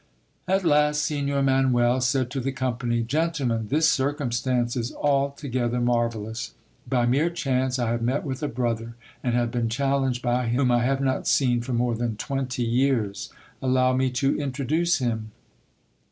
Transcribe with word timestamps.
At 0.47 0.63
last 0.65 1.03
Signor 1.03 1.43
Manuel 1.43 2.01
said 2.01 2.31
to 2.31 2.39
the 2.39 2.51
company— 2.51 3.03
Gentle 3.03 3.45
men, 3.45 3.67
this 3.67 3.87
circumstance 3.87 4.75
is 4.75 4.91
altogether 4.95 5.79
marvellous. 5.79 6.55
By 6.89 7.05
mere 7.05 7.29
chance, 7.29 7.77
I 7.77 7.91
have 7.91 8.01
met 8.01 8.23
with 8.23 8.41
a 8.41 8.47
brother 8.47 8.95
and 9.23 9.35
have 9.35 9.51
been 9.51 9.69
challenged 9.69 10.23
by 10.23 10.47
him, 10.47 10.55
whom 10.57 10.71
I 10.71 10.83
have 10.85 11.01
not 11.01 11.27
seen 11.27 11.61
for 11.61 11.73
more 11.73 11.93
than 11.93 12.15
twenty 12.17 12.63
years: 12.63 13.31
allow 13.61 13.93
me 13.93 14.09
to 14.09 14.35
introduce 14.39 14.97
him. 14.97 15.33